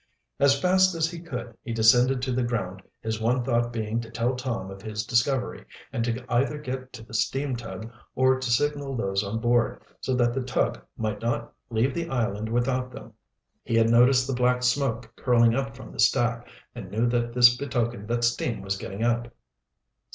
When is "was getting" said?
18.63-19.03